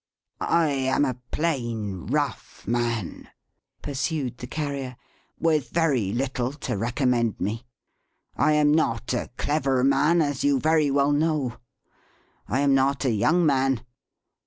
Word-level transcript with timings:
"I 0.39 0.69
am 0.69 1.05
a 1.05 1.13
plain, 1.29 2.07
rough 2.07 2.67
man," 2.67 3.29
pursued 3.83 4.39
the 4.39 4.47
Carrier, 4.47 4.97
"with 5.39 5.69
very 5.69 6.11
little 6.11 6.53
to 6.53 6.75
recommend 6.75 7.39
me. 7.39 7.67
I 8.35 8.53
am 8.53 8.73
not 8.73 9.13
a 9.13 9.29
clever 9.37 9.83
man, 9.83 10.19
as 10.19 10.43
you 10.43 10.59
very 10.59 10.89
well 10.89 11.11
know. 11.11 11.57
I 12.47 12.61
am 12.61 12.73
not 12.73 13.05
a 13.05 13.11
young 13.11 13.45
man. 13.45 13.81